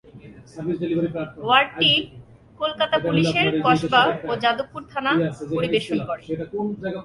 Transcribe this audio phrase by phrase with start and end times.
[1.45, 1.91] ওয়ার্ডটি
[2.59, 5.11] কলকাতা পুলিশের কসবা ও যাদবপুর থানা
[5.51, 6.23] পরিবেশন করে।